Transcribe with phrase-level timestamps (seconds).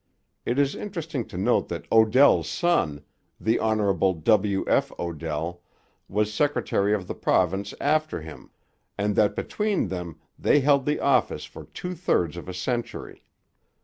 [0.47, 3.03] It is interesting to note that Odell's son,
[3.39, 4.13] the Hon.
[4.23, 4.65] W.
[4.67, 4.91] F.
[4.97, 5.61] Odell,
[6.09, 8.49] was secretary of the province after him,
[8.97, 13.23] and that between them they held the office for two thirds of a century.